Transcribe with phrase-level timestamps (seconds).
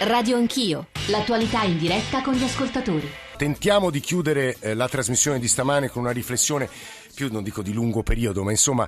[0.00, 3.08] Radio Anch'io, l'attualità in diretta con gli ascoltatori.
[3.38, 6.68] Tentiamo di chiudere eh, la trasmissione di stamane con una riflessione
[7.14, 8.86] più, non dico di lungo periodo, ma insomma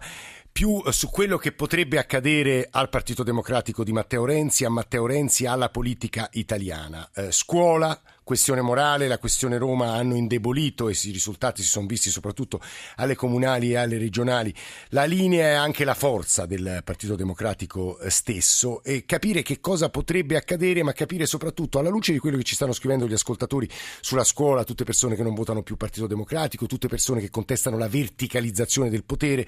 [0.52, 5.06] più eh, su quello che potrebbe accadere al Partito Democratico di Matteo Renzi, a Matteo
[5.06, 7.08] Renzi, alla politica italiana.
[7.14, 7.98] Eh, scuola,
[8.28, 12.60] questione morale, la questione Roma hanno indebolito e i risultati si sono visti soprattutto
[12.96, 14.54] alle comunali e alle regionali.
[14.90, 19.88] La linea è anche la forza del Partito Democratico eh, stesso e capire che cosa
[19.88, 23.66] potrebbe accadere, ma capire soprattutto alla luce di quello che ci stanno scrivendo gli ascoltatori
[24.02, 27.88] sulla scuola, tutte persone che non votano più Partito Democratico, tutte persone che contestano la
[27.88, 29.46] verticalizzazione del potere.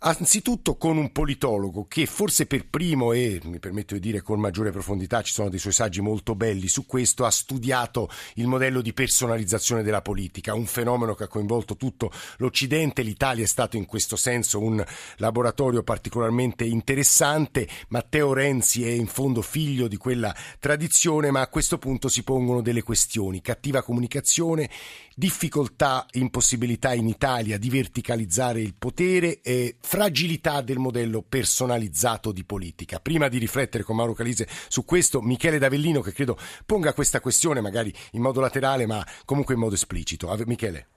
[0.00, 4.70] Anzitutto con un politologo che forse per primo e mi permetto di dire con maggiore
[4.70, 8.92] profondità, ci sono dei suoi saggi molto belli su questo, ha studiato il modello di
[8.92, 14.16] personalizzazione della politica, un fenomeno che ha coinvolto tutto l'Occidente, l'Italia è stato in questo
[14.16, 14.84] senso un
[15.16, 21.78] laboratorio particolarmente interessante, Matteo Renzi è in fondo figlio di quella tradizione, ma a questo
[21.78, 24.68] punto si pongono delle questioni, cattiva comunicazione,
[25.14, 32.98] difficoltà, impossibilità in Italia di verticalizzare il potere e fragilità del modello personalizzato di politica.
[32.98, 36.34] Prima di riflettere con Mauro Calise su questo, Michele Davellino che credo
[36.66, 40.26] ponga questa questione magari in modo laterale ma comunque in modo esplicito.
[40.46, 40.88] Michele.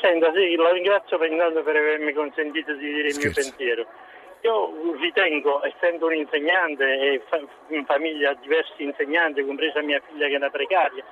[0.00, 3.40] Senta, sì, la ringrazio per, per avermi consentito di dire Scherzo.
[3.40, 3.86] il mio pensiero.
[4.40, 7.22] Io ritengo, essendo un insegnante e
[7.76, 11.04] in famiglia diversi insegnanti, compresa mia figlia che è una precaria,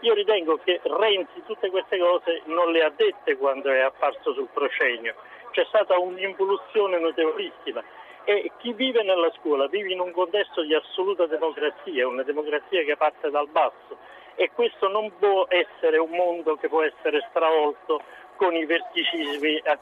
[0.00, 4.48] io ritengo che Renzi tutte queste cose non le ha dette quando è apparso sul
[4.52, 5.16] proscenio.
[5.54, 7.80] C'è stata un'involuzione notevolissima.
[8.24, 12.96] E chi vive nella scuola vive in un contesto di assoluta democrazia, una democrazia che
[12.96, 13.96] parte dal basso.
[14.34, 18.02] E questo non può essere un mondo che può essere stravolto
[18.34, 19.78] con i verticismi a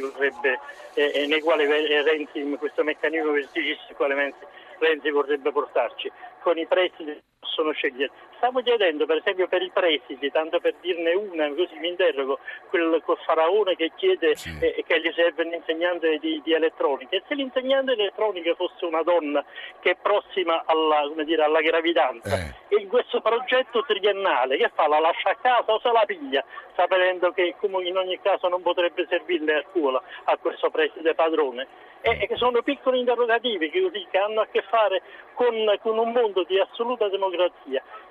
[0.00, 0.58] vorrebbe,
[0.94, 4.34] eh, nei quali Renzi, questo meccanismo verticista al quale
[4.78, 6.10] Renzi vorrebbe portarci,
[6.40, 8.10] con i presidi possono scegliere.
[8.36, 12.38] Stavo chiedendo per esempio per i presidi, tanto per dirne una, così mi interrogo,
[12.70, 14.56] quel, quel faraone che chiede sì.
[14.60, 17.16] eh, che gli serve un insegnante di, di, elettronica.
[17.16, 19.44] E se l'insegnante di elettronica fosse una donna
[19.80, 22.74] che è prossima alla, dire, alla gravidanza, eh.
[22.74, 24.86] e in questo progetto triennale che fa?
[24.86, 26.44] La lascia a casa o se la piglia,
[26.76, 31.90] sapendo che in ogni caso non potrebbe servirle a scuola a questo preside padrone?
[32.02, 35.02] e che sono piccoli interrogativi che, che hanno a che fare
[35.34, 37.31] con, con, un mondo di assoluta democrazia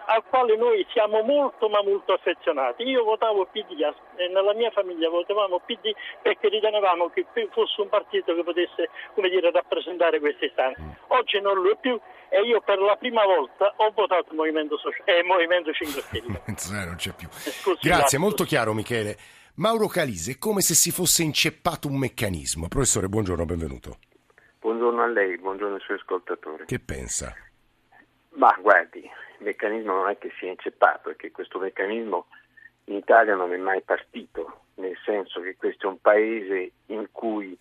[0.06, 2.84] al quale noi siamo molto ma molto affezionati.
[2.84, 3.80] Io votavo PD
[4.16, 9.52] e nella mia famiglia votavamo PD perché ritenevamo che fosse un partito che potesse dire,
[9.52, 10.82] rappresentare queste istanze.
[11.08, 12.00] Oggi non lo è più
[12.30, 16.42] e io per la prima volta ho votato il Movimento, Soci- eh, Movimento 5 Stelle.
[16.86, 17.28] non c'è più.
[17.30, 19.16] Scusi, Grazie, molto chiaro Michele.
[19.56, 22.68] Mauro Calise, è come se si fosse inceppato un meccanismo.
[22.68, 23.98] Professore, buongiorno, benvenuto.
[24.60, 26.66] Buongiorno a lei, buongiorno ai suoi ascoltatori.
[26.66, 27.36] Che pensa?
[28.36, 32.28] Ma guardi, il meccanismo non è che sia inceppato, è che questo meccanismo
[32.86, 37.58] in Italia non è mai partito, nel senso che questo è un paese in cui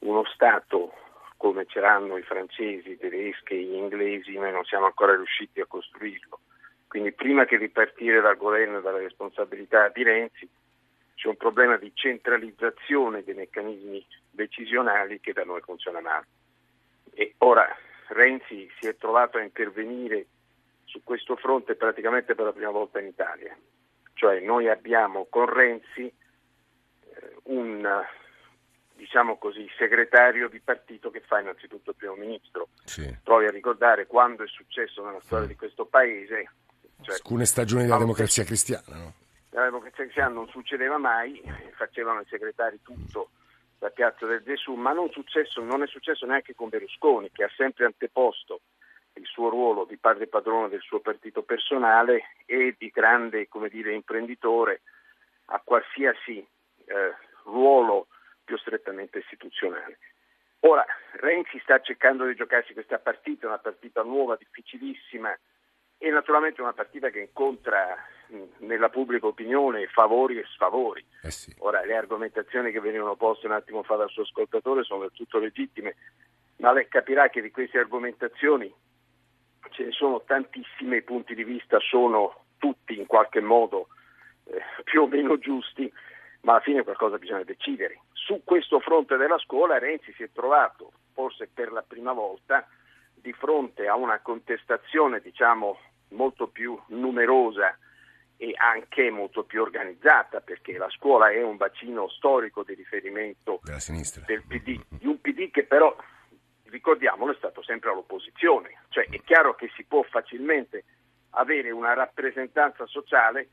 [0.00, 0.92] uno Stato
[1.36, 6.40] come c'erano i francesi, i tedeschi, gli inglesi, noi non siamo ancora riusciti a costruirlo.
[6.88, 10.48] Quindi prima che ripartire dal governo e dalla responsabilità di Renzi,
[11.14, 16.26] c'è un problema di centralizzazione dei meccanismi decisionali che da noi funziona male.
[17.12, 17.66] E ora
[18.08, 20.26] Renzi si è trovato a intervenire
[20.84, 23.56] su questo fronte praticamente per la prima volta in Italia.
[24.14, 28.04] Cioè noi abbiamo con Renzi eh, un
[28.96, 32.68] diciamo così, segretario di partito che fa innanzitutto il primo ministro.
[32.84, 33.14] Sì.
[33.22, 35.52] Provi a ricordare quando è successo nella storia sì.
[35.52, 36.50] di questo paese.
[37.02, 38.96] Cioè, Alcune stagioni della democrazia cristiana.
[38.96, 39.12] No?
[39.56, 41.42] nella democrazia cristiana non succedeva mai,
[41.76, 43.30] facevano i segretari tutto
[43.78, 47.50] da Piazza del Gesù, ma non, successo, non è successo neanche con Berlusconi, che ha
[47.56, 48.60] sempre anteposto
[49.14, 54.82] il suo ruolo di padre padrone del suo partito personale e di grande dire, imprenditore
[55.46, 57.14] a qualsiasi eh,
[57.44, 58.08] ruolo
[58.44, 59.98] più strettamente istituzionale.
[60.60, 65.36] Ora, Renzi sta cercando di giocarsi questa partita, una partita nuova, difficilissima
[65.98, 67.96] e naturalmente una partita che incontra
[68.58, 71.04] nella pubblica opinione favori e sfavori.
[71.22, 71.54] Eh sì.
[71.58, 75.38] Ora le argomentazioni che venivano poste un attimo fa dal suo ascoltatore sono del tutto
[75.38, 75.96] legittime,
[76.56, 78.72] ma lei capirà che di queste argomentazioni
[79.70, 83.88] ce ne sono tantissime, i punti di vista sono tutti in qualche modo
[84.44, 85.92] eh, più o meno giusti,
[86.42, 88.00] ma alla fine qualcosa bisogna decidere.
[88.12, 92.66] Su questo fronte della scuola Renzi si è trovato, forse per la prima volta,
[93.14, 95.78] di fronte a una contestazione diciamo
[96.10, 97.76] molto più numerosa
[98.36, 103.60] e anche molto più organizzata perché la scuola è un bacino storico di riferimento
[104.26, 105.96] del PD, di un PD che però
[106.64, 110.84] ricordiamolo, è stato sempre all'opposizione, cioè è chiaro che si può facilmente
[111.30, 113.48] avere una rappresentanza sociale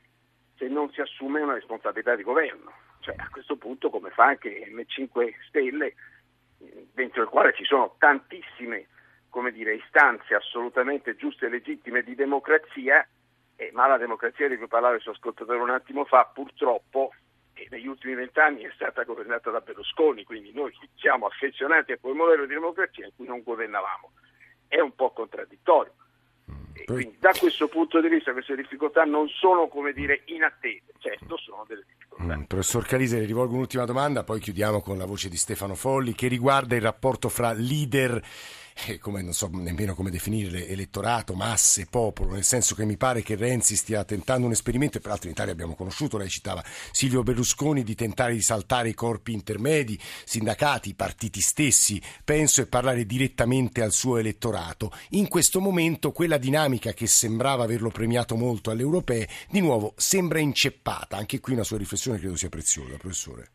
[0.56, 2.72] se non si assume una responsabilità di governo.
[3.00, 5.94] Cioè, a questo punto, come fa anche M5 Stelle,
[6.92, 8.86] dentro il quale ci sono tantissime
[9.34, 13.04] come dire, istanze assolutamente giuste e legittime di democrazia,
[13.56, 17.12] eh, ma la democrazia di cui parlava il suo ascoltatore un attimo fa, purtroppo
[17.54, 22.14] eh, negli ultimi vent'anni è stata governata da Berlusconi, quindi noi siamo affezionati a quel
[22.14, 24.12] modello di democrazia in cui non governavamo.
[24.66, 25.92] È un po' contraddittorio.
[26.84, 31.64] Quindi da questo punto di vista queste difficoltà non sono come dire inattese, certo sono
[31.68, 32.36] delle difficoltà.
[32.36, 36.14] Mm, professor Calise, le rivolgo un'ultima domanda, poi chiudiamo con la voce di Stefano Folli
[36.14, 38.20] che riguarda il rapporto fra leader
[38.86, 43.22] eh, come, non so nemmeno come definire, elettorato, masse, popolo, nel senso che mi pare
[43.22, 47.22] che Renzi stia tentando un esperimento, e peraltro in Italia abbiamo conosciuto, lei citava Silvio
[47.22, 53.82] Berlusconi, di tentare di saltare i corpi intermedi, sindacati, partiti stessi, penso, e parlare direttamente
[53.82, 54.90] al suo elettorato.
[55.10, 60.40] In questo momento quella dinamica che sembrava averlo premiato molto alle europee, di nuovo sembra
[60.40, 61.16] inceppata.
[61.16, 63.50] Anche qui una sua riflessione credo sia preziosa, professore.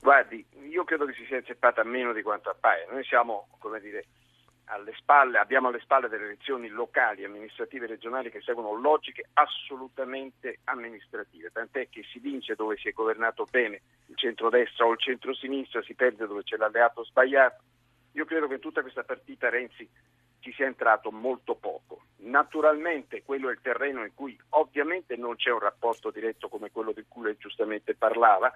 [0.00, 2.86] Guardi, io credo che si sia inceppata meno di quanto appaia.
[2.90, 4.04] Noi siamo, come dire,
[4.72, 10.60] alle spalle, abbiamo alle spalle delle elezioni locali, amministrative e regionali che seguono logiche assolutamente
[10.64, 15.82] amministrative, tant'è che si vince dove si è governato bene il centrodestra o il centrosinistra,
[15.82, 17.62] si perde dove c'è l'alleato sbagliato.
[18.12, 19.88] Io credo che in tutta questa partita Renzi
[20.40, 22.02] ci sia entrato molto poco.
[22.24, 26.92] Naturalmente quello è il terreno in cui ovviamente non c'è un rapporto diretto come quello
[26.92, 28.52] di cui lei giustamente parlava,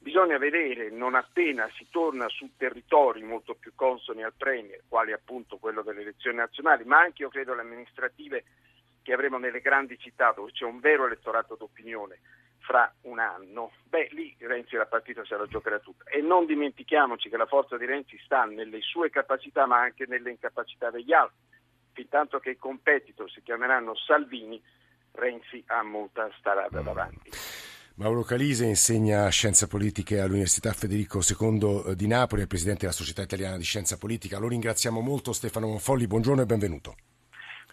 [0.00, 5.58] Bisogna vedere, non appena si torna su territori molto più consoni al Premier, quali appunto
[5.58, 8.44] quello delle elezioni nazionali, ma anche io credo le amministrative
[9.02, 12.20] che avremo nelle grandi città dove c'è un vero elettorato d'opinione
[12.68, 16.04] fra un anno, beh lì Renzi la partita se la giocherà tutta.
[16.10, 20.30] E non dimentichiamoci che la forza di Renzi sta nelle sue capacità ma anche nelle
[20.30, 21.38] incapacità degli altri.
[21.92, 24.62] Fintanto che i competitor si chiameranno Salvini,
[25.12, 27.30] Renzi ha molta strada davanti.
[27.98, 33.22] Mauro Calise insegna scienze politiche all'Università Federico II eh, di Napoli, è presidente della Società
[33.22, 34.38] Italiana di Scienza Politica.
[34.38, 36.94] Lo ringraziamo molto Stefano Folli, buongiorno e benvenuto.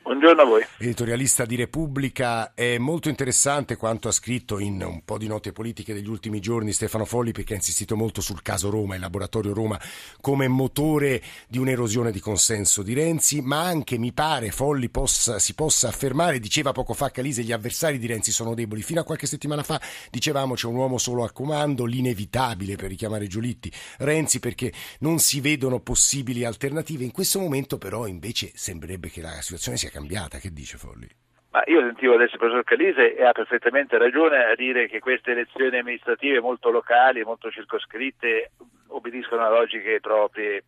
[0.06, 0.63] Buongiorno a voi.
[0.78, 5.96] Editorialista di Repubblica, è molto interessante quanto ha scritto in un po' di note politiche
[5.96, 9.81] degli ultimi giorni Stefano Folli perché ha insistito molto sul caso Roma, il laboratorio Roma
[10.22, 15.56] come motore di un'erosione di consenso di Renzi, ma anche mi pare Folli possa, si
[15.56, 18.84] possa affermare, diceva poco fa Calise, gli avversari di Renzi sono deboli.
[18.84, 19.81] Fino a qualche settimana fa
[20.12, 25.42] dicevamo c'è un uomo solo a comando, l'inevitabile per richiamare Giulitti, Renzi perché non si
[25.42, 27.04] vedono possibili alternative.
[27.04, 31.07] In questo momento però invece sembrerebbe che la situazione sia cambiata, che dice Folli?
[31.51, 35.31] Ma io sentivo adesso il professor Calise e ha perfettamente ragione a dire che queste
[35.31, 38.51] elezioni amministrative molto locali, molto circoscritte,
[38.88, 40.63] obbediscono a logiche proprie,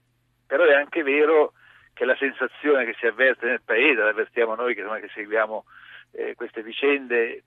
[0.48, 1.52] però è anche vero
[1.94, 5.66] che la sensazione che si avverte nel paese, la avvertiamo noi che, insomma, che seguiamo
[6.12, 7.44] eh, queste vicende,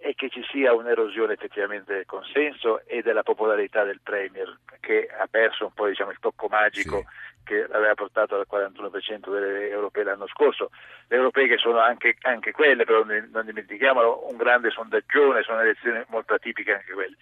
[0.00, 5.26] è che ci sia un'erosione effettivamente del consenso e della popolarità del Premier, che ha
[5.30, 6.98] perso un po' diciamo, il tocco magico.
[6.98, 10.70] Sì che aveva portato al 41% delle europee l'anno scorso.
[11.08, 16.00] Le europee che sono anche, anche quelle, però non dimentichiamolo, un grande sondaggione, sono elezioni
[16.08, 17.16] molto atipiche anche quelle.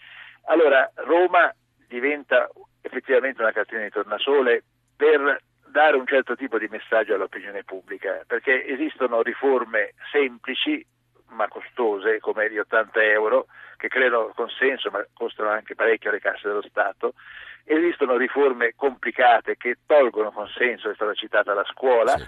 [0.44, 1.50] Allora Roma
[1.86, 2.50] diventa
[2.82, 4.64] effettivamente una cartina di tornasole
[4.94, 10.84] per dare un certo tipo di messaggio all'opinione pubblica, perché esistono riforme semplici
[11.38, 16.48] ma costose come gli 80 euro che creano consenso ma costano anche parecchio alle casse
[16.48, 17.14] dello Stato
[17.70, 22.24] Esistono riforme complicate che tolgono consenso, è stata citata la scuola sì.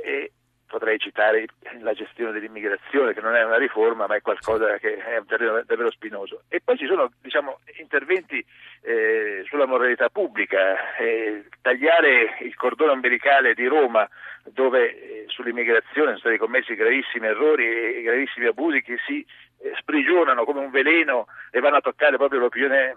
[0.00, 0.32] e
[0.66, 1.46] potrei citare
[1.80, 5.62] la gestione dell'immigrazione che non è una riforma ma è qualcosa che è un terreno
[5.64, 6.42] davvero spinoso.
[6.48, 8.44] E poi ci sono diciamo, interventi
[8.82, 14.08] eh, sulla moralità pubblica, eh, tagliare il cordone ombelicale di Roma
[14.52, 19.24] dove eh, sull'immigrazione sono stati commessi gravissimi errori e gravissimi abusi che si
[19.58, 22.48] eh, sprigionano come un veleno e vanno a toccare proprio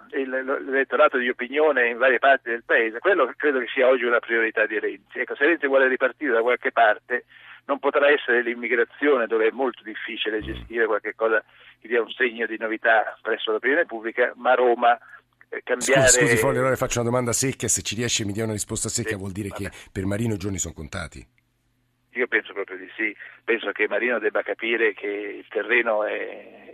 [0.09, 4.65] l'elettorato di opinione in varie parti del paese, quello credo che sia oggi una priorità
[4.65, 5.19] di Renzi.
[5.19, 7.25] Ecco, se Renzi vuole ripartire da qualche parte
[7.69, 11.43] non potrà essere l'immigrazione dove è molto difficile gestire qualche cosa
[11.79, 14.97] che dia un segno di novità presso l'opinione pubblica, ma Roma
[15.49, 16.07] eh, cambiare...
[16.07, 18.89] Scusi, scusi Fogli, allora faccio una domanda secca, se ci riesce mi dia una risposta
[18.89, 19.69] secca sì, vuol dire vabbè.
[19.69, 21.23] che per Marino i giorni sono contati.
[22.13, 26.68] Io penso proprio di sì, penso che Marino debba capire che il terreno è,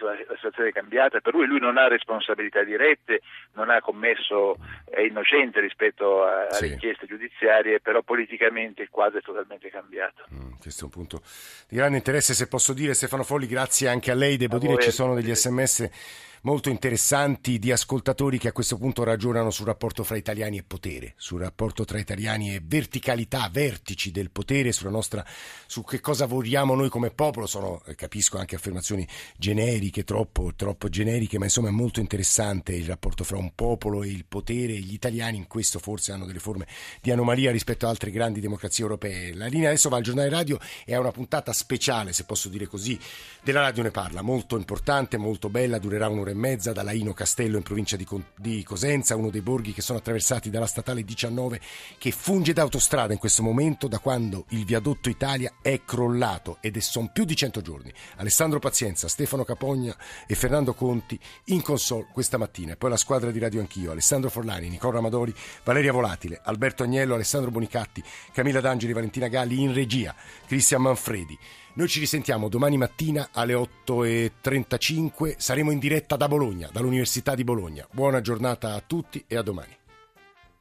[0.00, 3.20] la situazione è cambiata, per lui lui non ha responsabilità dirette,
[3.54, 6.64] non ha commesso, è innocente rispetto a, sì.
[6.64, 10.24] alle inchieste giudiziarie, però politicamente il quadro è totalmente cambiato.
[10.32, 10.52] Mm.
[10.60, 11.22] questo è un punto
[11.68, 14.78] di grande interesse, se posso dire Stefano Folli, grazie anche a lei, devo a dire
[14.78, 20.04] ci sono degli sms molto interessanti di ascoltatori che a questo punto ragionano sul rapporto
[20.04, 25.24] fra italiani e potere, sul rapporto tra italiani e verticalità, vertici del potere, sulla nostra,
[25.66, 27.46] su che cosa vogliamo noi come popolo.
[27.46, 29.06] Sono, eh, capisco, anche affermazioni
[29.36, 34.08] generiche, troppo, troppo generiche, ma insomma è molto interessante il rapporto fra un popolo e
[34.08, 34.74] il potere.
[34.74, 36.66] Gli italiani in questo forse hanno delle forme
[37.02, 39.34] di anomalia rispetto ad altre grandi democrazie europee.
[39.34, 42.66] La linea adesso va al giornale radio e è una puntata speciale, se posso dire
[42.66, 42.98] così,
[43.42, 47.56] della radio ne parla, molto importante, molto bella, durerà un'ora e mezza da Laino Castello
[47.56, 48.06] in provincia di,
[48.36, 51.60] di, Cosenza, uno dei borghi che sono attraversati dalla statale 19
[51.98, 56.78] che funge da autostrada in questo momento da quando il viadotto Italia è crollato ed
[56.78, 57.92] sono più di 100 giorni.
[58.16, 59.96] Alessandro Pazienza, Stefano Capogna
[60.26, 64.70] e Fernando Conti in console questa mattina poi la squadra di Radio Anch'io, Alessandro Forlani,
[64.70, 65.34] Nicola Amadori,
[65.64, 70.14] Valeria Volatile, Alberto Agnello, Alessandro Bonicatti, Camilla D'Angeli, Valentina Galli in regia,
[70.46, 71.38] Cristian Manfredi.
[71.80, 77.88] Noi ci risentiamo domani mattina alle 8.35, saremo in diretta da Bologna, dall'Università di Bologna.
[77.90, 79.79] Buona giornata a tutti e a domani.